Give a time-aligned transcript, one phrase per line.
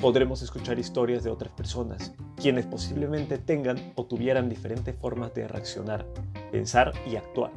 [0.00, 6.06] Podremos escuchar historias de otras personas, quienes posiblemente tengan o tuvieran diferentes formas de reaccionar,
[6.52, 7.50] pensar y actuar.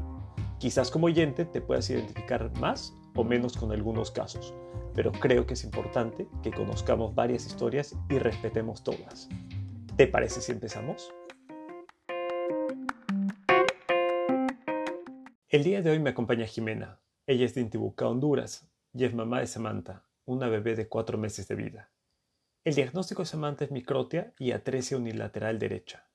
[0.57, 4.55] Quizás como oyente te puedas identificar más o menos con algunos casos,
[4.95, 9.29] pero creo que es importante que conozcamos varias historias y respetemos todas.
[9.95, 11.13] ¿Te parece si empezamos?
[15.47, 16.99] El día de hoy me acompaña Jimena.
[17.27, 21.47] Ella es de Intibucá, Honduras, y es mamá de Samantha, una bebé de cuatro meses
[21.47, 21.90] de vida.
[22.63, 26.07] El diagnóstico de Samantha es microtia y atresia unilateral derecha.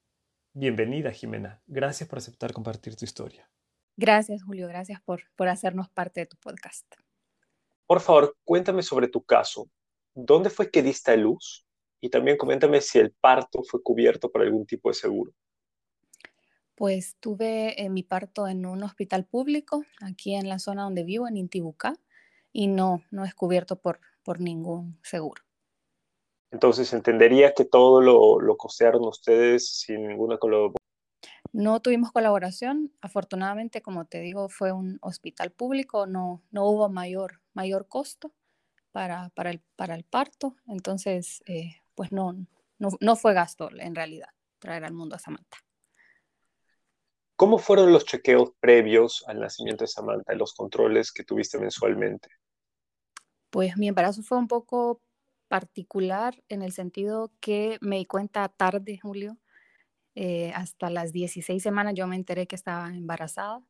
[0.53, 1.61] Bienvenida, Jimena.
[1.67, 3.51] Gracias por aceptar compartir tu historia.
[3.97, 4.69] Gracias, Julio.
[4.69, 6.87] Gracias por, por hacernos parte de tu podcast.
[7.85, 9.69] Por favor, cuéntame sobre tu caso.
[10.15, 11.67] ¿Dónde fue que diste a luz?
[12.01, 15.33] Y también coméntame si el parto fue cubierto por algún tipo de seguro.
[16.77, 21.27] Pues tuve eh, mi parto en un hospital público, aquí en la zona donde vivo,
[21.27, 21.95] en Intibucá,
[22.53, 25.46] y no, no es cubierto por, por ningún seguro.
[26.51, 30.77] Entonces, ¿entendería que todo lo, lo costearon ustedes sin ninguna colaboración?
[31.53, 32.93] No tuvimos colaboración.
[33.01, 38.33] Afortunadamente, como te digo, fue un hospital público, no, no hubo mayor, mayor costo
[38.93, 40.57] para, para, el, para el parto.
[40.67, 42.35] Entonces, eh, pues no,
[42.79, 45.59] no, no fue gasto en realidad traer al mundo a Samantha.
[47.37, 52.31] ¿Cómo fueron los chequeos previos al nacimiento de Samantha y los controles que tuviste mensualmente?
[53.51, 55.03] Pues mi embarazo fue un poco
[55.49, 59.39] particular en el sentido que me di cuenta tarde, Julio.
[60.15, 63.63] Eh, hasta las 16 semanas yo me enteré que estaba embarazada.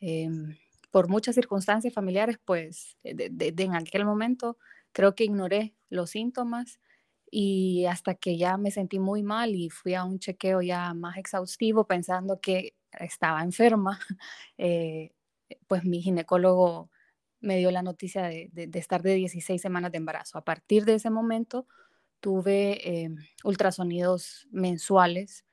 [0.00, 0.56] Em,
[0.90, 4.58] por muchas circunstancias familiares, pues en aquel momento
[4.92, 6.80] creo que ignoré los síntomas
[7.30, 11.18] y hasta que ya me sentí muy mal y fui a un chequeo ya más
[11.18, 13.98] exhaustivo pensando que estaba enferma,
[14.58, 15.12] eh,
[15.66, 16.90] pues mi ginecólogo
[17.40, 20.38] me dio la noticia de, estar de 16 semanas de embarazo.
[20.38, 21.66] A partir de ese momento
[22.20, 23.10] tuve eh,
[23.44, 25.44] ultrasonidos mensuales,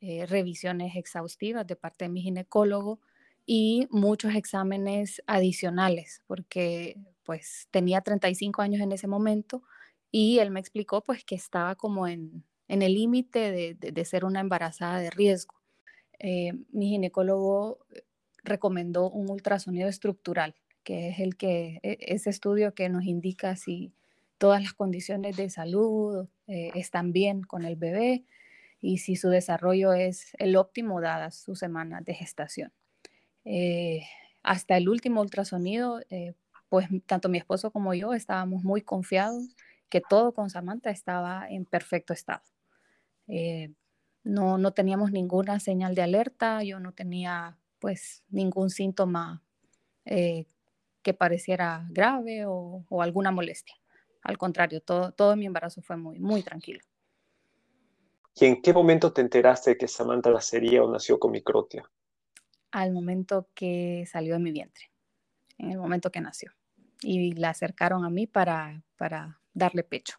[0.00, 3.00] eh, revisiones exhaustivas de parte de mi ginecólogo
[3.44, 9.62] y muchos exámenes adicionales, porque pues tenía 35 años en ese momento
[10.10, 14.98] y él me explicó pues que estaba como en, el límite de, ser una embarazada
[14.98, 15.54] de riesgo.
[16.18, 17.78] Eh, mi ginecólogo
[18.42, 20.54] recomendó un ultrasonido estructural
[20.86, 23.92] que es el que, e, ese estudio que nos indica si
[24.38, 28.24] todas las condiciones de salud eh, están bien con el bebé
[28.80, 32.72] y si su desarrollo es el óptimo dadas sus semanas de gestación.
[33.44, 34.02] Eh,
[34.44, 36.34] hasta el último ultrasonido, eh,
[36.68, 39.56] pues tanto mi esposo como yo estábamos muy confiados
[39.88, 42.44] que todo con Samantha estaba en perfecto estado.
[44.22, 49.42] no, no teníamos ninguna señal de alerta, yo no tenía pues ningún síntoma
[51.06, 53.76] que pareciera grave o, alguna molestia.
[54.22, 56.80] Al contrario, todo, todo mi embarazo fue muy, muy tranquilo.
[58.34, 61.88] ¿Y en qué momento te enteraste de que Samantha nacería o nació con microtia?
[62.72, 64.90] Al momento que salió de mi vientre,
[65.58, 66.50] en el momento que nació.
[67.02, 70.16] Y la acercaron a mí para, para darle pecho.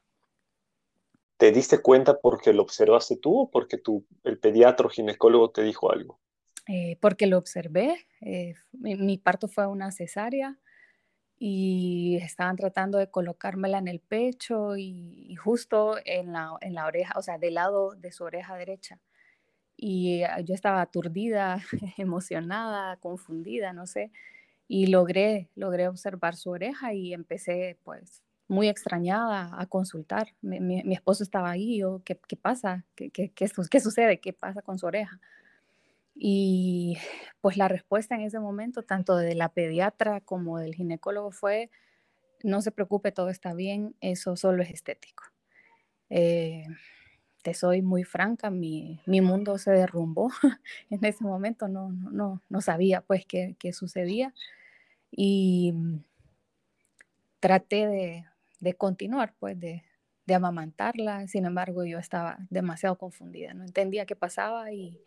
[1.36, 5.64] ¿Te diste cuenta porque lo observaste tú o porque tu, el pediatra o ginecólogo te
[5.64, 6.18] dijo algo?
[6.66, 8.08] Eh, porque lo observé.
[8.22, 10.58] Eh, mi, mi, parto fue una cesárea
[11.40, 17.14] y estaban tratando de colocármela en el pecho y, justo en la, en la, oreja,
[17.18, 19.00] o sea, del lado de su oreja derecha.
[19.76, 21.60] Y ah, yo estaba aturdida,
[21.98, 24.12] emocionada, confundida, no sé,
[24.68, 30.34] y logré, logré observar su oreja y empecé pues muy extrañada a consultar.
[30.42, 32.86] Mi, mi, esposo estaba ahí, yo, ¿qué, qué pasa?
[32.96, 34.20] ¿Qué, qué, qué, qué sucede?
[34.20, 35.20] ¿Qué pasa con su oreja?
[36.20, 36.98] Y
[37.42, 41.70] pues la respuesta en ese momento, tanto de la pediatra como del ginecólogo, fue,
[42.44, 45.24] no se preocupe, todo está bien, eso solo es estético.
[46.10, 46.66] Eh,
[47.44, 50.32] te soy muy franca, mi, mi, mundo se derrumbó
[50.90, 54.34] en ese momento, no, no, no sabía pues qué, qué sucedía
[55.12, 55.74] y
[57.40, 58.26] traté de,
[58.60, 59.84] de continuar, pues de,
[60.26, 65.00] de amamantarla, sin embargo yo estaba demasiado confundida, no entendía qué pasaba y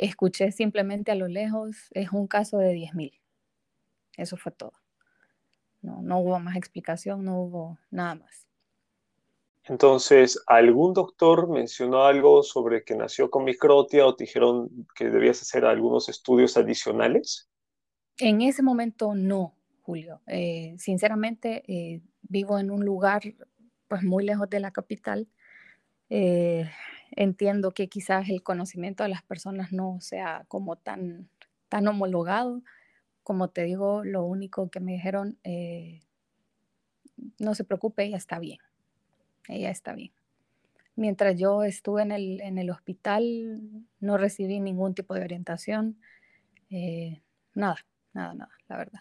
[0.00, 3.20] escuché simplemente a lo lejos, es un caso de 10.000.
[4.16, 4.72] Eso fue todo.
[5.82, 8.46] No, no hubo más explicación, no hubo nada más.
[9.64, 15.42] Entonces, ¿algún doctor mencionó algo sobre que nació con microtia o te dijeron que debías
[15.42, 17.48] hacer algunos estudios adicionales?
[18.18, 20.22] En ese momento no, Julio.
[20.26, 23.22] Eh, sinceramente, eh, vivo en un lugar
[23.86, 25.28] pues muy lejos de la capital.
[26.08, 26.68] Eh,
[27.12, 31.28] entiendo que quizás el conocimiento de las personas no sea como tan,
[31.68, 32.62] tan homologado.
[33.22, 35.38] Como te digo, lo único que me dijeron,
[37.38, 38.58] no se preocupe, ella está bien.
[39.48, 40.12] Ella está bien.
[40.96, 43.60] Mientras yo estuve en el, en el hospital,
[44.00, 45.98] no recibí ningún tipo de orientación.
[47.54, 47.78] nada,
[48.12, 49.00] nada, nada, la verdad.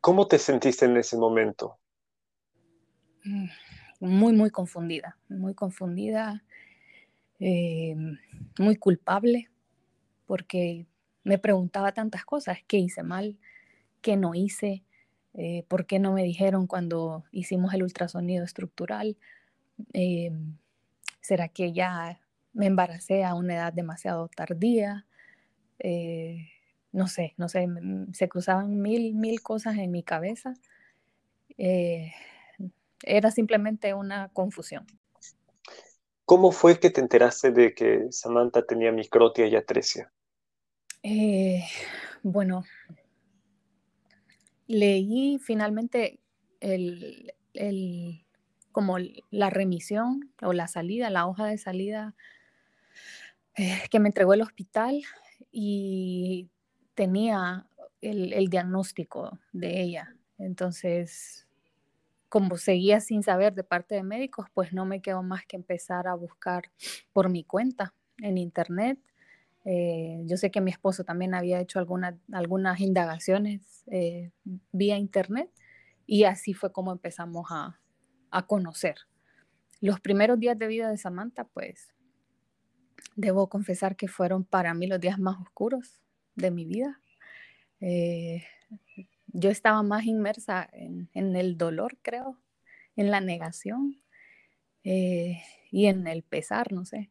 [0.00, 1.78] ¿Cómo te sentiste en ese momento?
[3.24, 3.48] Mm,
[4.00, 6.44] muy, muy confundida, muy confundida,
[7.40, 7.96] eh,
[8.58, 9.50] muy culpable,
[10.26, 10.86] porque
[11.24, 13.38] me preguntaba tantas cosas, ¿qué hice mal?
[14.02, 14.84] ¿Qué no hice?
[15.34, 19.16] Eh, ¿Por qué no me dijeron cuando hicimos el ultrasonido estructural?
[19.92, 20.32] Eh,
[21.20, 22.20] ¿Será que ya
[22.52, 25.04] me embaracé a una edad demasiado tardía?
[26.90, 27.68] no sé, no sé,
[28.12, 30.54] se cruzaban mil, mil cosas en mi cabeza.
[33.02, 34.86] Era simplemente una confusión.
[36.24, 40.12] ¿Cómo fue que te enteraste de que Samantha tenía microtia y atresia?
[41.02, 41.64] Eh,
[42.22, 42.64] bueno,
[44.66, 46.20] leí finalmente
[46.60, 47.32] el,
[48.72, 48.98] como
[49.30, 52.14] la remisión o la salida, la hoja de salida
[53.56, 55.02] eh, que me entregó el hospital
[55.50, 56.48] y
[56.94, 57.66] tenía
[58.00, 60.14] el, diagnóstico de ella.
[60.38, 61.47] Entonces,
[62.28, 66.06] como seguía sin saber de parte de médicos, pues no me quedó más que empezar
[66.08, 66.70] a buscar
[67.12, 68.98] por mi cuenta en internet.
[69.64, 74.30] Eh, yo sé que mi esposo también había hecho algunas indagaciones eh,
[74.72, 75.50] vía internet
[76.06, 77.80] y así fue como empezamos a,
[78.30, 78.96] a conocer.
[79.80, 81.88] Los primeros días de vida de Samantha, pues
[83.16, 86.00] debo confesar que fueron para mí los días más oscuros
[86.34, 87.00] de mi vida.
[87.80, 88.44] Eh,
[89.28, 92.38] yo estaba más inmersa en, el dolor, creo,
[92.96, 94.02] en la negación
[94.84, 97.10] eh, y en el pesar, no sé.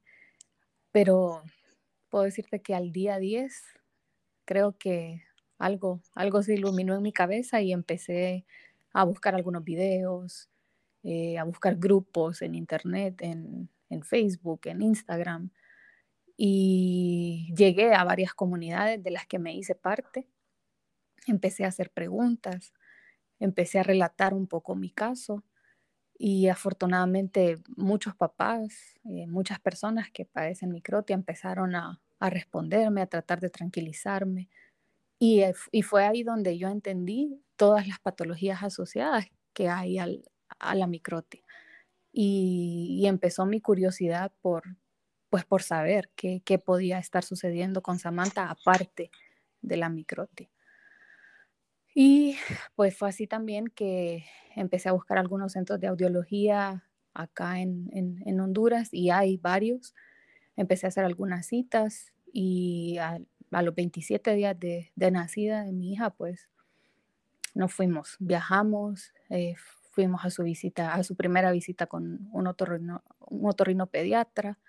[0.92, 1.44] Pero
[2.10, 3.54] puedo decirte que al día 10
[4.46, 5.24] creo que
[5.58, 8.46] algo, algo se iluminó en mi cabeza y empecé
[8.94, 10.50] a buscar algunos videos,
[11.04, 15.52] eh, a buscar grupos en internet, en, en Facebook, en Instagram,
[16.36, 20.28] y llegué a varias comunidades de las que me hice parte.
[21.26, 22.74] Empecé a hacer preguntas,
[23.40, 25.44] empecé a relatar un poco mi caso
[26.18, 33.40] y afortunadamente muchos papás, eh, muchas personas que padecen microtia empezaron a, responderme, a tratar
[33.40, 34.50] de tranquilizarme.
[35.20, 40.88] Y, y, fue ahí donde yo entendí todas las patologías asociadas que hay a la
[40.88, 41.42] microtia.
[42.12, 44.64] y, empezó mi curiosidad por,
[45.30, 49.12] pues por saber qué, podía estar sucediendo con Samantha aparte
[49.62, 50.50] de la microtia.
[52.00, 52.36] Y
[52.76, 54.24] pues fue así también que
[54.56, 56.84] empecé a buscar algunos centros de audiología
[57.16, 59.96] acá en, Honduras y hay varios.
[60.56, 63.18] Empecé a hacer algunas citas y a,
[63.50, 66.50] los 27 días de, nacida de mi hija, pues
[67.56, 69.56] nos fuimos, viajamos, eh,
[69.90, 74.60] fuimos a su visita, a su primera visita con un otorrino, un otorrino pediatra,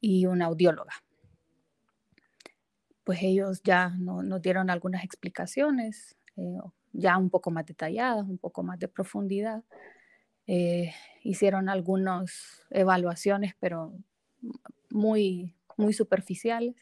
[0.00, 0.94] y una audióloga.
[3.04, 6.58] Pues ellos ya nos dieron algunas explicaciones, eh,
[6.92, 9.62] ya un poco más detalladas, un poco más de profundidad.
[10.46, 10.92] Eh,
[11.22, 13.92] hicieron algunas evaluaciones, pero
[14.90, 16.74] muy, muy superficiales.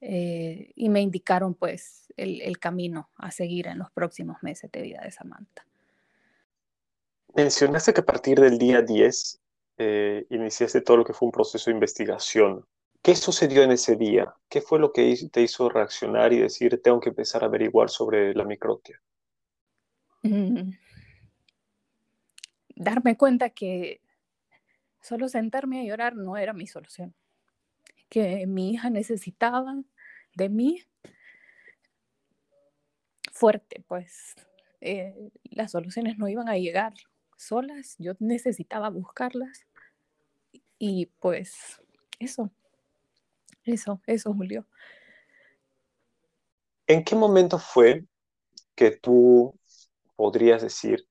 [0.00, 5.00] Eh, y me indicaron pues el, camino a seguir en los próximos meses de vida
[5.02, 5.66] de Samantha.
[7.34, 9.40] Mencionaste que a partir del día 10
[9.78, 12.64] eh, iniciaste todo lo que fue un proceso de investigación.
[13.02, 14.34] ¿Qué sucedió en ese día?
[14.48, 18.34] ¿Qué fue lo que te hizo reaccionar y decir, tengo que empezar a averiguar sobre
[18.34, 19.00] la microtia?
[20.22, 20.72] Mm.
[22.76, 24.00] Darme cuenta que
[25.00, 27.14] solo sentarme a llorar no era mi solución.
[28.08, 29.76] Que mi hija necesitaba
[30.34, 30.82] de mí
[33.32, 34.34] fuerte, pues
[34.80, 36.92] eh, las soluciones no iban a llegar
[37.36, 39.66] solas, yo necesitaba buscarlas
[40.78, 41.80] y pues
[42.18, 42.50] eso,
[43.68, 44.66] eso, eso, Julio.
[46.86, 48.04] ¿En qué momento fue
[48.74, 49.58] que tú
[50.16, 51.06] podrías decir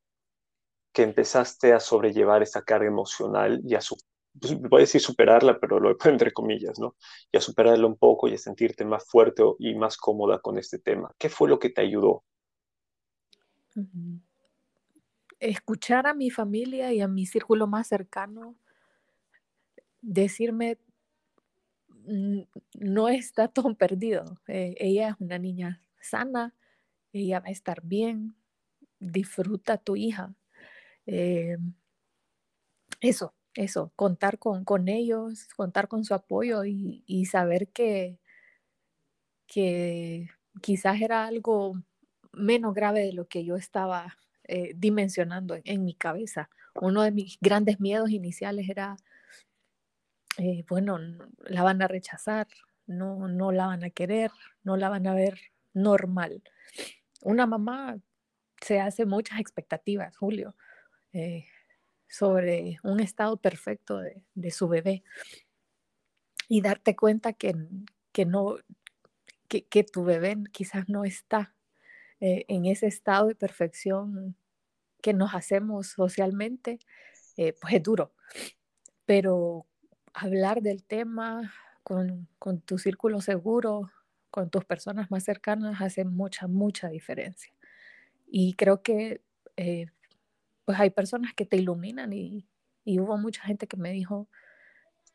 [0.92, 3.96] que empezaste a sobrellevar esa carga emocional y a su,
[4.40, 6.96] pues, voy a decir superarla, pero lo entre comillas, ¿no?
[7.32, 10.80] Y a superarla un poco y a sentirte más fuerte y más cómoda con este
[10.80, 11.14] tema.
[11.18, 12.24] ¿Qué fue lo que te ayudó?
[15.40, 18.56] escuchar a mi familia y a mi círculo más cercano
[20.02, 20.80] decirme,
[22.08, 24.40] no está todo perdido.
[24.48, 26.56] Eh, ella es una niña sana,
[27.14, 28.36] ella va a estar bien,
[29.00, 30.34] disfruta tu hija.
[31.06, 31.58] Eh,
[33.02, 38.20] eso, eso, contar con, con, ellos, contar con su apoyo y, y saber que,
[39.48, 40.30] que
[40.62, 41.82] quizás era algo
[42.34, 46.50] menos grave de lo que yo estaba eh, dimensionando en, mi cabeza.
[46.76, 48.98] Uno de mis grandes miedos iniciales era,
[50.38, 51.00] eh, bueno,
[51.46, 52.48] la van a rechazar,
[52.86, 54.32] no, no la van a querer,
[54.64, 55.40] no la van a ver
[55.74, 56.44] normal.
[57.22, 57.98] Una mamá
[58.62, 60.56] se hace muchas expectativas, Julio,
[61.14, 61.46] eh,
[62.08, 65.04] sobre un estado perfecto de, su bebé
[66.48, 67.56] y darte cuenta que,
[68.12, 68.58] que no,
[69.48, 71.56] que, tu bebé quizás no está
[72.20, 74.36] eh, en ese estado de perfección
[75.02, 76.80] que nos hacemos socialmente,
[77.38, 78.14] eh, pues es duro.
[79.06, 79.68] Pero
[80.18, 82.28] hablar del tema con,
[82.66, 83.90] tu círculo seguro,
[84.30, 87.54] con tus personas más cercanas, hace mucha, mucha diferencia.
[88.28, 89.22] Y creo que
[89.56, 89.88] eh,
[90.66, 92.48] pues hay personas que te iluminan y,
[92.84, 94.28] y, hubo mucha gente que me dijo,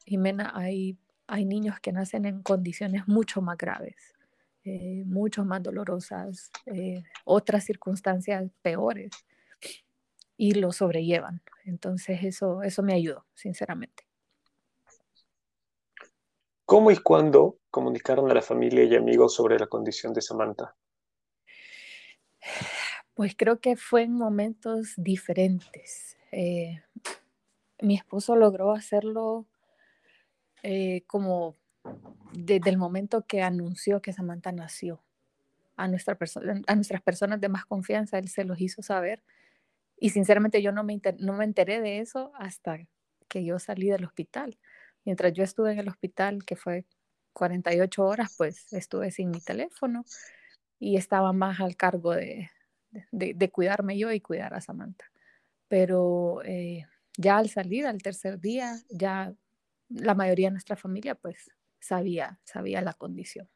[0.06, 4.14] Jimena, hay, hay niños que nacen en condiciones mucho más graves
[4.64, 9.10] eh, mucho más dolorosas, eh, otras circunstancias peores,
[10.36, 11.42] y lo sobrellevan.
[11.64, 14.04] Entonces eso, eso me ayudó, sinceramente.
[16.64, 20.74] ¿Cómo y cuándo comunicaron a la familia y amigos sobre la condición de Samantha?
[23.14, 26.16] Pues creo que fue en momentos diferentes.
[26.30, 26.82] Eh,
[27.80, 29.46] mi esposo logró hacerlo
[31.06, 31.56] como
[32.32, 35.02] desde el momento que anunció que Samantha nació.
[35.76, 36.16] A, nuestra
[36.66, 39.22] a nuestras personas de más confianza, él se los hizo saber.
[39.98, 42.78] Y sinceramente yo no me, no me enteré de eso hasta
[43.28, 44.58] que yo salí del hospital.
[45.04, 46.86] Mientras yo estuve en el hospital, que fue
[47.32, 50.04] 48 horas, pues estuve sin mi teléfono
[50.78, 52.50] y estaba más al cargo de,
[53.10, 55.06] de, cuidarme yo y cuidar a Samantha.
[55.68, 59.34] Pero eh, ya al salir, al tercer día, ya
[59.88, 63.48] la mayoría de nuestra familia, pues sabía, sabía la condición.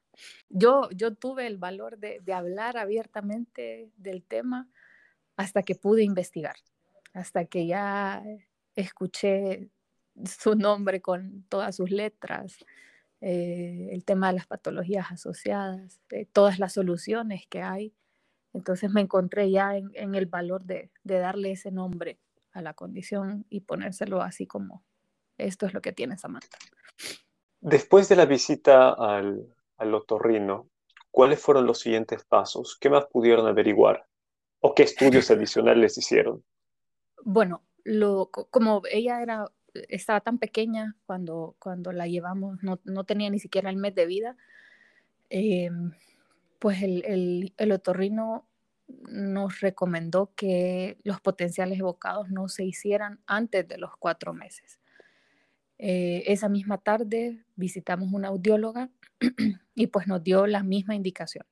[0.49, 4.69] Yo, yo tuve el valor de, hablar abiertamente del tema
[5.37, 6.57] hasta que pude investigar,
[7.13, 8.25] hasta que ya
[8.75, 9.71] escuché
[10.25, 12.59] su nombre con todas sus letras,
[13.21, 16.01] eh, el tema de las patologías asociadas,
[16.33, 17.95] todas las soluciones que hay.
[18.53, 22.19] Entonces me encontré ya en, el valor de, de, darle ese nombre
[22.53, 24.83] a la condición y ponérselo así como
[25.39, 26.57] esto es lo que tiene Samantha.
[27.61, 30.69] Después de la visita al, al otorrino,
[31.11, 32.77] ¿cuáles fueron los siguientes pasos?
[32.81, 34.07] ¿Qué más pudieron averiguar?
[34.61, 36.43] ¿O qué estudios adicionales hicieron?
[37.23, 39.51] Bueno, lo, como ella era,
[39.89, 44.07] estaba tan pequeña cuando, cuando la llevamos, no, no tenía ni siquiera el mes de
[44.07, 44.37] vida,
[45.31, 45.71] eh,
[46.59, 48.49] pues el, el, el, otorrino
[48.89, 54.79] nos recomendó que los potenciales evocados no se hicieran antes de los cuatro meses.
[55.79, 58.91] Eh, esa misma tarde visitamos una audióloga
[59.75, 61.47] y pues nos dio la misma indicación.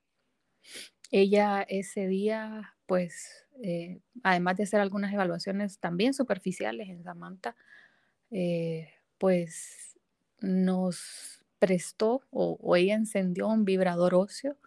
[1.11, 7.55] Ella ese día, pues, eh, además de hacer algunas evaluaciones también superficiales en Samantha,
[8.37, 9.97] eh, pues
[10.41, 14.57] nos prestó o, ella encendió un vibrador óseo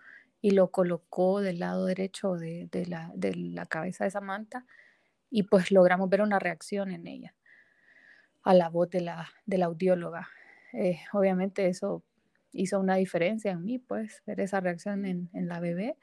[0.41, 4.65] y lo colocó del lado derecho de, la, de la cabeza de Samantha
[5.29, 7.35] y pues logramos ver una reacción en ella
[8.43, 10.31] a la voz de la, de la audióloga.
[10.73, 12.03] Eh, obviamente eso
[12.53, 15.99] hizo una diferencia en mí, pues, ver esa reacción en, en la bebé.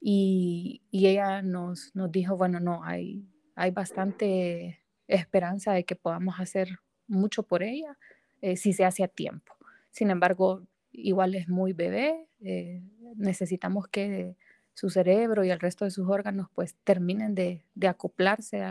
[0.00, 6.38] Y, y, ella nos, nos dijo, bueno, no, hay, hay bastante esperanza de que podamos
[6.38, 6.78] hacer
[7.08, 7.96] mucho por ella
[8.40, 9.54] eh, si se hace a tiempo.
[9.90, 10.62] Sin embargo,
[10.92, 12.82] igual es muy bebé, eh,
[13.16, 14.36] necesitamos que
[14.74, 18.62] su cerebro y el resto de sus órganos pues terminen de, acoplarse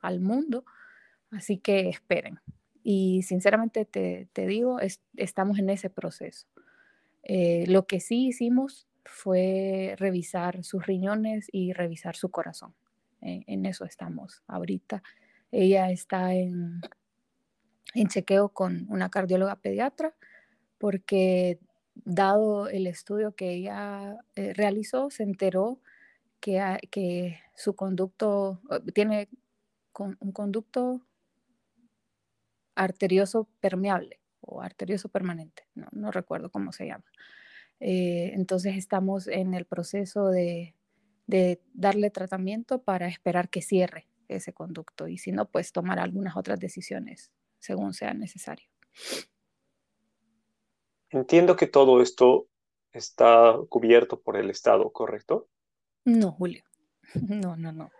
[0.00, 0.64] al mundo,
[1.30, 2.40] así que esperen.
[2.82, 4.78] Y sinceramente te, digo,
[5.16, 6.46] estamos en ese proceso.
[7.22, 12.74] Eh, lo que sí hicimos fue revisar sus riñones y revisar su corazón.
[13.20, 15.02] En eso estamos ahorita.
[15.52, 16.80] Ella está en,
[17.94, 20.14] en chequeo con una cardióloga pediatra
[20.78, 21.58] porque
[21.94, 25.80] dado el estudio que ella eh, realizó, se enteró
[26.40, 28.60] que, que su conducto
[28.94, 29.28] tiene
[29.98, 31.06] un conducto
[32.74, 37.04] arterioso permeable o arterioso permanente, no, recuerdo cómo se llama.
[37.78, 40.74] Eh, entonces estamos en el proceso de,
[41.72, 46.58] darle tratamiento para esperar que cierre ese conducto y si no, pues tomar algunas otras
[46.58, 47.30] decisiones
[47.62, 48.66] según sea necesario.
[51.10, 52.48] Entiendo que todo esto
[52.92, 55.48] está cubierto por el Estado, ¿correcto?
[56.04, 56.64] No, Julio.
[57.28, 57.90] No, no, no.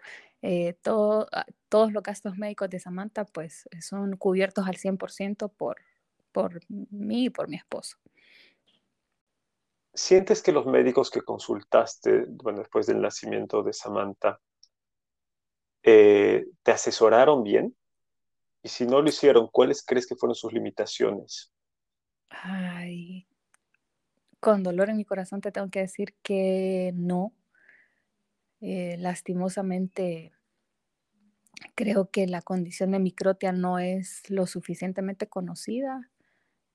[0.41, 1.29] Eh, todo,
[1.69, 5.77] todos los gastos médicos de Samantha pues son cubiertos al 100% por,
[6.33, 7.99] por mí y por mi esposo.
[9.93, 14.41] ¿Sientes que los médicos que consultaste bueno, después del nacimiento de Samantha
[15.83, 17.77] eh, te asesoraron bien?
[18.63, 21.53] Y si no lo hicieron, ¿cuáles crees que fueron sus limitaciones?
[22.31, 23.27] Ay,
[24.41, 27.33] con dolor en mi corazón te tengo que decir que no.
[28.61, 30.33] Eh, lastimosamente,
[31.75, 36.11] creo que la condición de microtia no es lo suficientemente conocida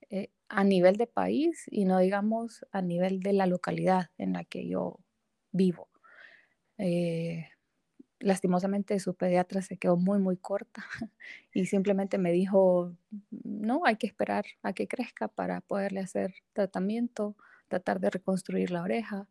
[0.10, 4.44] eh, a nivel de país y no digamos a nivel de la localidad en la
[4.44, 5.00] que yo
[5.51, 5.89] vivo.
[6.77, 7.50] Eh,
[8.19, 10.86] lastimosamente su pediatra se quedó muy, muy corta
[11.53, 12.95] y simplemente me dijo,
[13.43, 17.36] no, hay que esperar a que crezca para poderle hacer tratamiento,
[17.67, 19.27] tratar de reconstruir la oreja,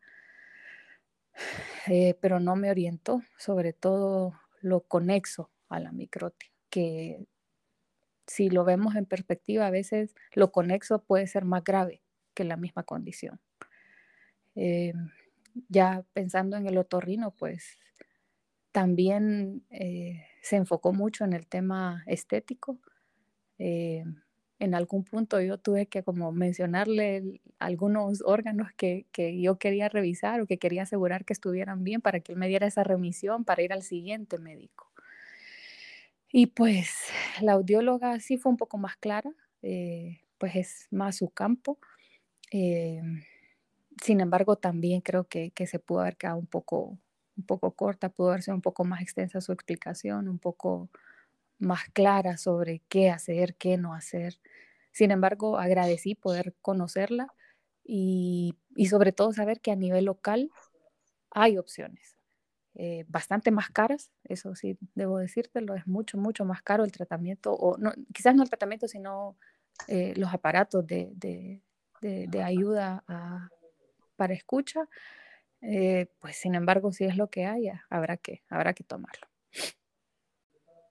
[1.89, 7.27] eh, pero no me orientó sobre todo lo conexo a la microtia, que
[8.27, 12.03] si lo vemos en perspectiva, a veces lo conexo puede ser más grave
[12.35, 13.41] que la misma condición.
[14.55, 14.95] Eh,
[15.69, 17.79] ya pensando en el otorrino, pues
[18.77, 22.79] también eh, se enfocó mucho en el tema estético.
[23.59, 24.05] Eh,
[24.59, 30.43] en algún punto yo tuve que como mencionarle algunos órganos que, que, yo quería revisar
[30.43, 33.63] o que quería asegurar que estuvieran bien para que él me diera esa remisión para
[33.63, 34.93] ir al siguiente médico.
[36.31, 37.07] Y pues
[37.41, 41.79] la audióloga sí fue un poco más clara, eh, pues es más su campo.
[42.51, 46.99] sin embargo, también creo que, que se pudo haber quedado un poco
[47.37, 50.91] un poco corta, pudo haber sido un poco más extensa su explicación, un poco
[51.59, 54.41] más clara sobre qué hacer, qué no hacer.
[54.93, 57.33] Sin embargo, agradecí poder conocerla
[57.85, 58.55] y,
[58.89, 60.51] sobre todo saber que a nivel local
[61.31, 62.17] hay opciones.
[62.75, 67.55] Eh, bastante más caras, eso sí, debo decírtelo, es mucho, mucho más caro el tratamiento,
[67.55, 67.79] o
[68.13, 69.37] quizás no el tratamiento, sino
[69.89, 71.63] eh, los aparatos de, de,
[72.43, 73.03] ayuda
[74.17, 74.89] para escucha
[75.69, 79.27] eh, pues sin embargo, si es lo que haya, habrá que, habrá que tomarlo.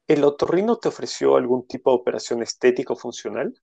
[0.06, 3.60] ¿El otorrino te ofreció algún tipo de operación estético funcional?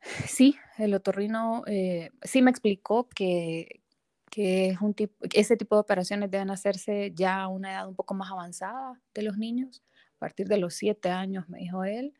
[0.00, 3.82] Sí, el otorrino eh, sí me explicó que,
[4.30, 7.94] que es un tipo, ese tipo de operaciones deben hacerse ya a una edad un
[7.94, 9.84] poco más avanzada de los niños,
[10.16, 12.14] a partir de los siete años, me dijo él.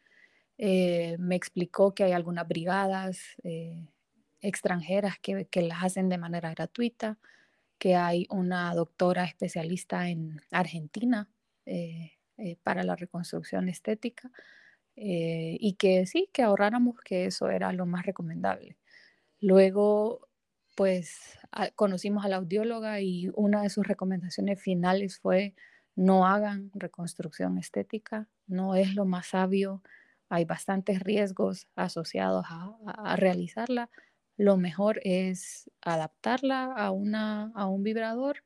[0.59, 3.19] Eh, me explicó que hay algunas brigadas
[4.43, 7.19] extranjeras que, las hacen de manera gratuita,
[7.79, 11.29] que hay una doctora especialista en Argentina
[11.65, 14.31] eh, eh, para la reconstrucción estética
[14.97, 18.77] eh, y que sí, que ahorráramos, que eso era lo más recomendable.
[19.41, 20.29] Luego,
[20.77, 21.39] pues
[21.77, 25.55] conocimos a la audióloga y una de sus recomendaciones finales fue
[25.95, 29.83] no hagan reconstrucción estética, no es lo más sabio,
[30.31, 33.91] hay bastantes riesgos asociados a realizarla,
[34.37, 38.45] lo mejor es adaptarla a, una, a un vibrador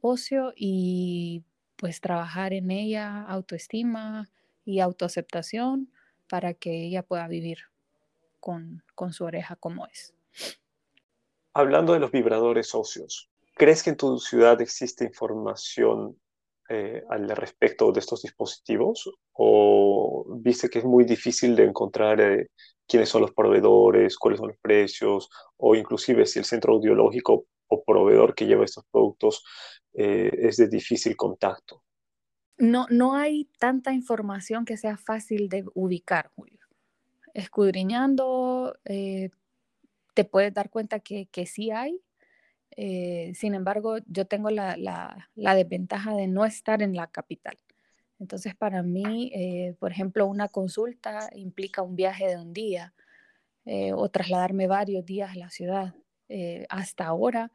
[0.00, 1.44] óseo y
[1.76, 4.28] pues trabajar en ella autoestima
[4.64, 5.90] y autoaceptación
[6.28, 7.58] para que ella pueda vivir
[8.40, 10.14] con, con su oreja como es.
[11.54, 16.16] Hablando de los vibradores óseos, ¿crees que en tu ciudad existe información
[16.68, 19.10] eh, al respecto de estos dispositivos?
[19.32, 22.48] ¿O viste que es muy difícil de encontrar eh,
[22.86, 27.84] quiénes son los proveedores, cuáles son los precios, o inclusive si el centro audiológico o
[27.84, 29.44] proveedor que lleva estos productos
[29.94, 31.82] eh, es de difícil contacto?
[32.56, 36.58] No, no hay tanta información que sea fácil de ubicar, Julio.
[37.34, 42.00] Escudriñando, te puedes dar cuenta que, que sí hay,
[42.80, 47.58] eh, sin embargo, yo tengo la, desventaja de no estar en la capital.
[48.20, 52.94] Entonces, para mí, eh, por ejemplo, una consulta implica un viaje de un día
[53.64, 55.94] eh, o trasladarme varios días a la ciudad.
[56.68, 57.50] hasta ahora,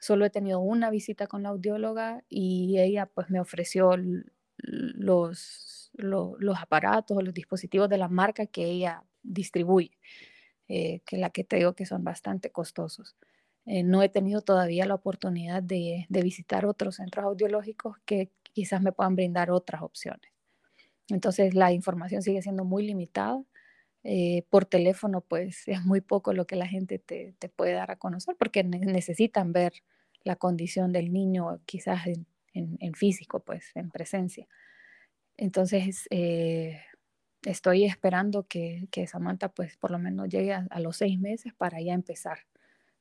[0.00, 3.92] solo he tenido una visita con la audióloga y ella pues me ofreció
[4.58, 9.92] los, los aparatos o los dispositivos de la marca que ella distribuye,
[10.66, 13.16] que la que te digo que son bastante costosos.
[13.66, 18.92] Eh, no he tenido todavía la oportunidad de, visitar otros centros audiológicos que quizás me
[18.92, 20.32] puedan brindar otras opciones.
[21.08, 23.42] Entonces la información sigue siendo muy limitada.
[24.04, 27.96] Eh, por teléfono, pues es muy poco lo que la gente te, puede dar a
[27.98, 29.72] conocer porque necesitan ver
[30.22, 34.48] la condición del niño quizás en, en, físico, pues, en presencia.
[35.36, 36.80] Entonces, eh,
[37.44, 41.94] estoy esperando que, Samantha, pues, por lo menos llegue a, los seis meses para ya
[41.94, 42.38] empezar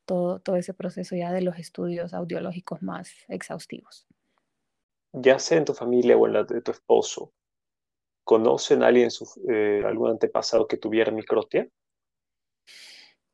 [0.06, 4.08] todo, todo ese proceso ya de los estudios audiológicos más exhaustivos.
[5.12, 7.34] Ya sea en tu familia o en la de tu esposo,
[8.24, 9.10] ¿conocen a alguien,
[9.50, 11.70] eh, algún antepasado que tuviera microtia?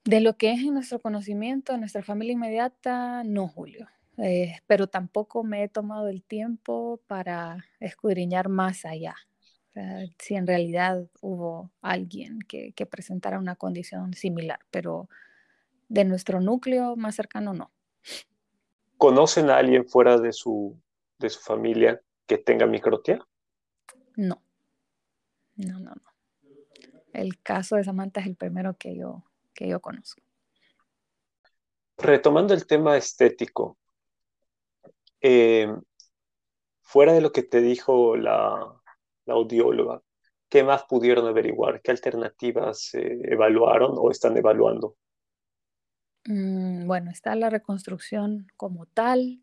[0.03, 3.87] De lo que es en nuestro conocimiento, en nuestra familia inmediata, no, Julio.
[4.17, 9.15] Eh, pero tampoco me he tomado el tiempo para escudriñar más allá.
[10.19, 15.07] si en realidad hubo alguien que, que, presentara una condición similar, pero
[15.91, 17.71] de nuestro núcleo más cercano no.
[18.97, 20.79] ¿Conocen a alguien fuera de su,
[21.19, 23.19] de su familia que tenga microtia?
[24.15, 24.41] No.
[25.55, 26.01] No, no, no.
[27.13, 29.23] El caso de Samantha es el primero que yo
[29.53, 30.21] que yo conozco.
[31.97, 33.77] Retomando el tema estético,
[35.19, 35.71] eh,
[36.81, 38.75] fuera de lo que te dijo la,
[39.27, 40.01] audióloga,
[40.49, 41.81] ¿qué más pudieron averiguar?
[41.81, 44.95] ¿Qué alternativas evaluaron o están evaluando?
[46.25, 49.41] Mm, bueno, está la reconstrucción como tal,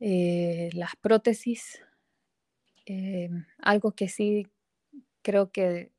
[0.00, 1.82] eh, las prótesis,
[2.86, 4.46] eh, algo que sí
[5.22, 5.92] creo que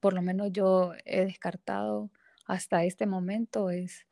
[0.00, 2.10] por lo menos yo he descartado
[2.46, 4.06] hasta este momento es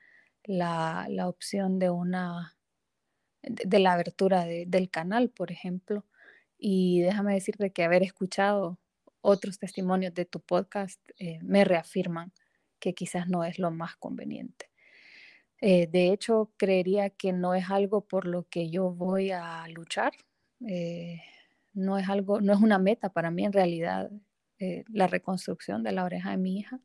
[0.44, 2.56] la, opción de una
[3.42, 6.06] de, la abertura del canal, por ejemplo.
[6.58, 8.78] Y déjame decirte que haber escuchado
[9.20, 12.32] otros testimonios de tu podcast eh, me reafirman
[12.78, 14.69] que quizás no es lo más conveniente.
[15.60, 20.12] Eh, de hecho, creería que no es algo por lo que yo voy a luchar.
[20.66, 21.20] Eh,
[21.74, 24.10] no es algo, no es una meta para mí en realidad
[24.58, 26.80] eh, la reconstrucción de la oreja de mi hija.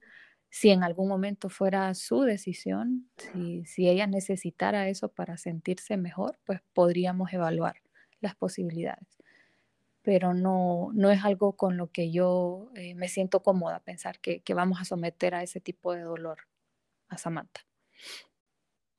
[0.49, 6.39] Si en algún momento fuera su decisión, si, si ella necesitara eso para sentirse mejor,
[6.45, 7.77] pues podríamos evaluar
[8.21, 9.07] las posibilidades.
[10.01, 14.53] Pero no, no es algo con lo que yo me siento cómoda pensar que, que
[14.53, 16.39] vamos a someter a ese tipo de dolor
[17.09, 17.61] a Samantha.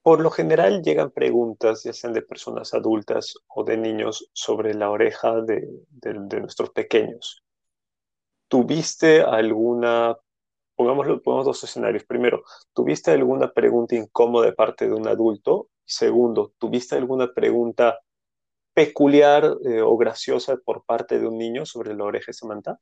[0.06, 4.88] Por lo general llegan preguntas, ya sean de personas adultas o de niños, sobre la
[4.88, 7.42] oreja de, de nuestros pequeños.
[8.46, 10.16] ¿Tuviste alguna,
[10.76, 12.04] pongámoslo, pongamos dos escenarios.
[12.04, 15.70] Primero, ¿tuviste alguna pregunta incómoda de parte de un adulto?
[15.84, 17.98] Segundo, ¿tuviste alguna pregunta
[18.74, 22.78] peculiar eh, o graciosa por parte de un niño sobre la oreja de Samantha?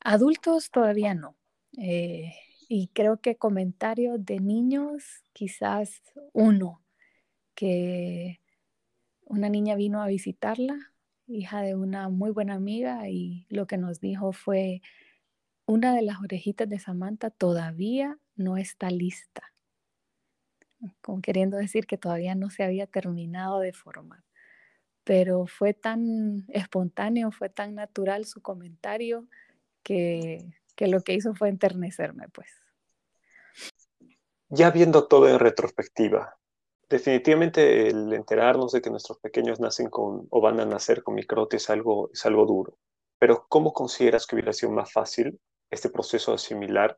[0.00, 1.36] Adultos todavía no.
[1.76, 2.32] Eh,
[2.68, 6.02] y creo que comentarios de niños, quizás
[6.32, 6.82] uno,
[7.54, 8.40] que
[9.24, 10.92] una niña vino a visitarla
[11.28, 14.80] hija de una muy buena amiga, y lo que nos dijo fue,
[15.66, 19.52] una de las orejitas de Samantha todavía no está lista,
[21.02, 24.24] como queriendo decir que todavía no se había terminado de formar.
[25.04, 29.26] Pero fue tan espontáneo, fue tan natural su comentario
[29.82, 32.48] que, que lo que hizo fue enternecerme, pues.
[34.48, 36.38] Ya viendo todo en retrospectiva,
[36.88, 41.56] definitivamente el enterarnos de que nuestros pequeños nacen con o van a nacer con microtia
[41.56, 42.78] es algo, es algo duro.
[43.18, 46.96] Pero ¿cómo consideras que hubiera sido más fácil este proceso de asimilar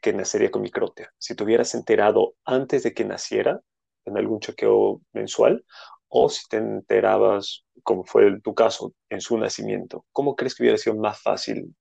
[0.00, 1.12] que nacería con microtia?
[1.18, 3.60] Si te hubieras enterado antes de que naciera,
[4.04, 5.64] en algún chequeo mensual,
[6.06, 10.78] o si te enterabas, como fue tu caso, en su nacimiento, ¿cómo crees que hubiera
[10.78, 11.74] sido más fácil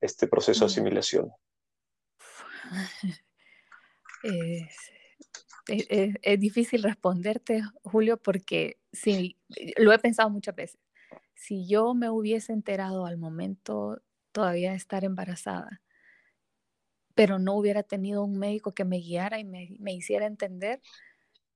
[0.00, 0.72] este proceso de mm.
[0.72, 1.32] asimilación?
[5.66, 9.36] es, difícil responderte, Julio, porque sí,
[9.76, 10.80] lo he pensado muchas veces.
[11.34, 15.82] Si yo me hubiese enterado al momento todavía de estar embarazada,
[17.14, 20.80] pero no hubiera tenido un médico que me guiara y me, me hiciera entender,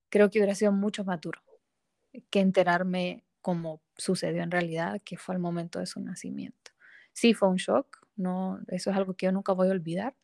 [0.09, 1.41] creo que hubiera sido mucho más duro
[2.31, 6.73] que enterarme como sucedió en realidad, que fue al momento de su nacimiento.
[7.13, 10.15] Sí, fue un shock, no, eso es algo que yo nunca voy a olvidar,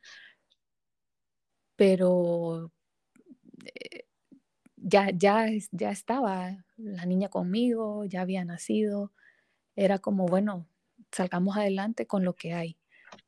[1.76, 2.72] pero
[3.64, 4.06] eh,
[4.76, 9.12] ya, ya, ya estaba la niña conmigo, ya había nacido,
[9.76, 10.66] era como, bueno,
[11.12, 12.78] salgamos adelante con lo que hay.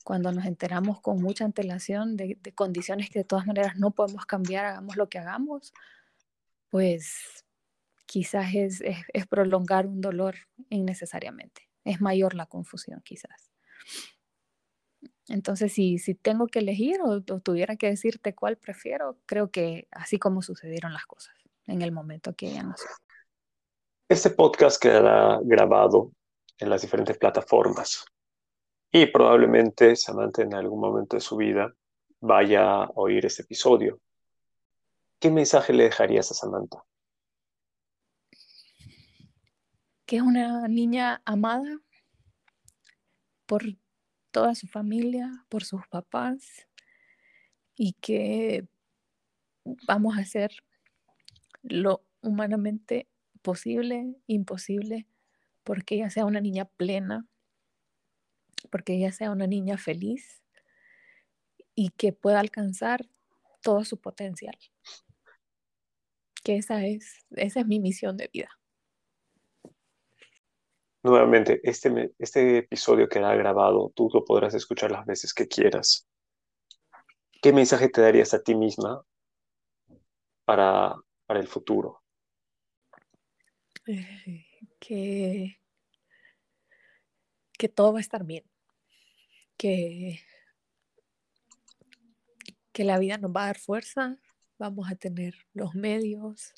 [0.04, 4.64] Cuando nos enteramos con mucha antelación de, condiciones que de todas maneras no podemos cambiar,
[4.66, 5.72] hagamos lo que hagamos,
[6.68, 7.44] pues
[8.06, 10.36] quizás es, es prolongar un dolor
[10.70, 11.68] innecesariamente.
[11.84, 13.50] Es mayor la confusión quizás.
[15.28, 20.18] Entonces, si, si tengo que elegir o, tuviera que decirte cuál prefiero, creo que así
[20.18, 21.34] como sucedieron las cosas
[21.66, 22.90] en el momento que ella nació.
[24.08, 26.10] Este podcast quedará grabado
[26.58, 28.04] en las diferentes plataformas
[28.90, 31.72] y probablemente Samantha en algún momento de su vida
[32.20, 34.00] vaya a oír este episodio.
[35.20, 36.82] ¿Qué mensaje le dejarías a Samantha?
[40.10, 41.78] que es una niña amada
[43.46, 43.62] por
[44.30, 46.66] toda su familia, por sus papás
[47.76, 48.66] y que
[49.86, 50.52] vamos a hacer
[51.62, 53.08] lo humanamente
[53.42, 55.06] posible, imposible,
[55.64, 57.26] porque ella sea una niña plena,
[58.70, 60.42] porque ella sea una niña feliz
[61.74, 63.08] y que pueda alcanzar
[63.62, 64.56] todo su potencial.
[66.42, 68.59] Que esa es, esa es mi misión de vida.
[71.02, 76.06] Nuevamente, este, este episodio queda grabado, tú lo podrás escuchar las veces que quieras.
[77.40, 79.02] ¿Qué mensaje te darías a ti misma
[80.44, 80.94] para,
[81.26, 82.02] para el futuro?
[84.78, 85.58] Que,
[87.58, 88.44] que todo va a estar bien,
[89.56, 90.20] que,
[92.72, 94.18] que la vida nos va a dar fuerza,
[94.58, 96.52] vamos a tener los medios,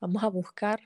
[0.00, 0.80] vamos a buscar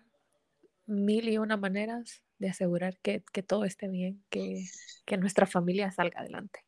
[0.86, 4.64] mil y una maneras de asegurar que, todo esté bien, que,
[5.06, 6.66] que nuestra familia salga adelante.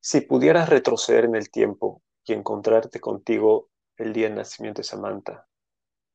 [0.00, 5.46] Si pudieras retroceder en el tiempo y encontrarte contigo el día del nacimiento de Samantha,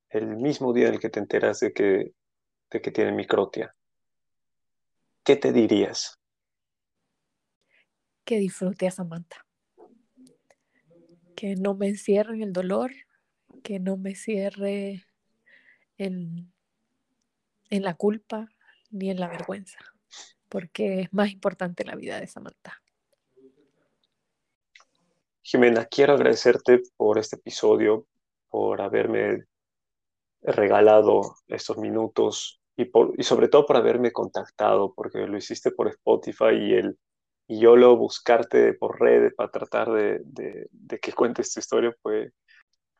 [0.09, 2.11] el mismo día en el que te enteras de que,
[2.71, 3.73] de que tiene microtia,
[5.23, 6.19] ¿qué te dirías?
[8.25, 9.45] Que disfrute a Samantha.
[11.35, 12.91] Que no me encierre en el dolor,
[13.63, 15.05] que no me cierre
[15.97, 16.51] en,
[17.69, 18.49] en la culpa
[18.89, 19.79] ni en la vergüenza,
[20.49, 22.81] porque es más importante la vida de Samantha.
[25.41, 28.05] Jimena, quiero agradecerte por este episodio,
[28.49, 29.45] por haberme
[30.41, 35.87] regalado estos minutos y, por, y sobre todo por haberme contactado, porque lo hiciste por
[35.87, 36.97] Spotify y, el,
[37.47, 42.31] y yo lo buscarte por redes para tratar de, de, que cuentes tu historia fue,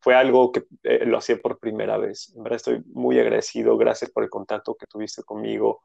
[0.08, 2.34] fue algo que eh, lo hacía por primera vez.
[2.34, 5.82] En verdad estoy muy agradecido, gracias por el contacto que tuviste conmigo,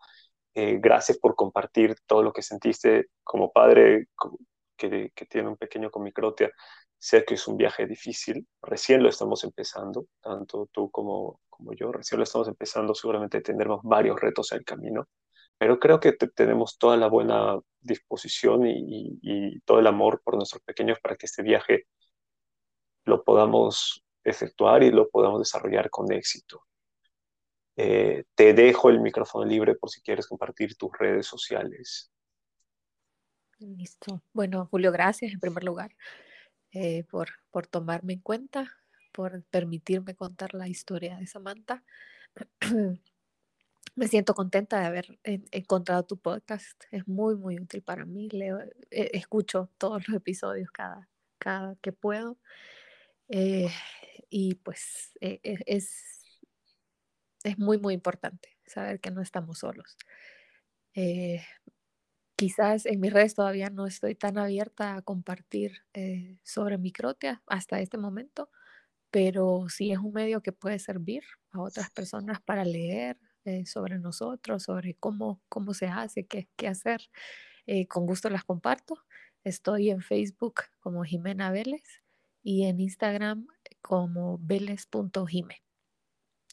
[0.55, 4.07] eh, gracias por compartir todo lo que sentiste como padre
[4.77, 6.53] que, que, tiene un pequeño con microtia.
[6.97, 11.91] Sé que es un viaje difícil, recién lo estamos empezando, tanto tú como, como yo,
[11.91, 15.09] recién lo estamos empezando, seguramente tendremos varios retos en el camino,
[15.59, 20.63] pero creo que tenemos toda la buena disposición y, y todo el amor por nuestros
[20.63, 21.87] pequeños para que este viaje
[23.05, 26.63] lo podamos efectuar y lo podamos desarrollar con éxito.
[27.77, 32.13] Eh, te dejo el micrófono libre por si quieres compartir tus redes sociales.
[33.59, 34.23] Listo.
[34.33, 35.95] Bueno, Julio, gracias en primer lugar
[36.73, 38.71] eh, por, por tomarme en cuenta,
[39.13, 41.83] por permitirme contar la historia de Samantha.
[43.95, 46.85] Me siento contenta de haber encontrado tu podcast.
[46.91, 48.31] Es muy, muy útil para mí.
[48.31, 48.59] Leo,
[48.91, 52.39] eh, escucho todos los episodios cada, cada que puedo.
[53.35, 53.71] Eh,
[54.29, 56.21] y pues eh, e, es,
[57.45, 59.97] es muy, muy importante saber que no estamos solos.
[60.95, 61.43] Eh,
[62.37, 65.73] quizás en mis redes todavía no estoy tan abierta a compartir
[66.43, 68.51] sobre microtia hasta este momento,
[69.11, 73.19] pero sí es un medio que puede servir a otras personas para leer
[73.65, 77.01] sobre nosotros, sobre cómo, cómo se hace, qué, qué hacer.
[77.89, 78.97] con gusto las comparto.
[79.45, 82.02] Estoy en Facebook como Jimena Vélez
[82.43, 83.47] y en Instagram
[83.81, 85.63] como veles.jime.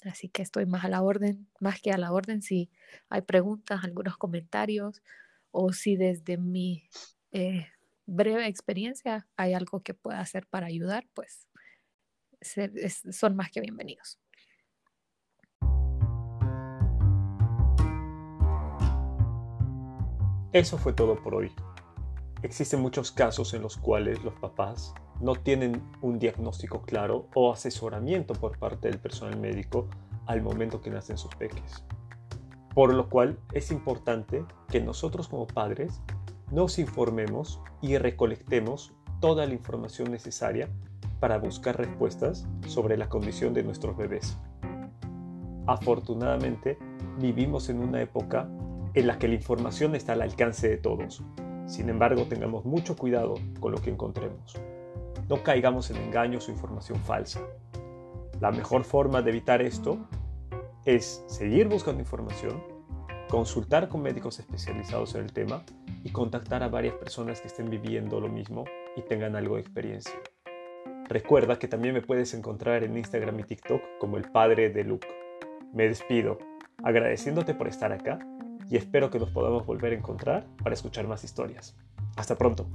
[0.03, 2.69] Así que estoy más a la orden, más que a la orden si
[3.09, 5.01] hay preguntas, algunos comentarios
[5.51, 6.89] o si desde mi
[7.31, 7.67] eh,
[8.05, 11.47] breve experiencia hay algo que pueda hacer para ayudar, pues
[13.11, 14.19] son más que bienvenidos.
[20.53, 21.51] Eso fue todo por hoy.
[22.41, 28.33] Existen muchos casos en los cuales los papás no tienen un diagnóstico claro o asesoramiento
[28.33, 29.87] por parte del personal médico
[30.25, 31.83] al momento que nacen sus peques.
[32.73, 36.01] Por lo cual es importante que nosotros como padres
[36.51, 40.69] nos informemos y recolectemos toda la información necesaria
[41.19, 44.37] para buscar respuestas sobre la condición de nuestros bebés.
[45.67, 46.77] Afortunadamente,
[47.19, 48.49] vivimos en una época
[48.93, 51.23] en la que la información está al alcance de todos
[51.69, 54.59] sin embargo, tengamos mucho cuidado con lo que encontremos.
[55.29, 57.39] No caigamos en engaños o información falsa.
[58.41, 59.99] La mejor forma de evitar esto
[60.85, 62.63] es seguir buscando información,
[63.29, 65.61] consultar con médicos especializados en el tema
[66.03, 68.65] y contactar a varias personas que estén viviendo lo mismo
[68.95, 70.19] y tengan algo de experiencia.
[71.07, 75.07] Recuerda que también me puedes encontrar en Instagram y TikTok como el padre de Luke.
[75.73, 76.39] Me despido,
[76.83, 78.17] agradeciéndote por estar acá
[78.67, 81.75] y espero que nos podamos volver a encontrar para escuchar más historias.
[82.15, 82.67] Hasta pronto.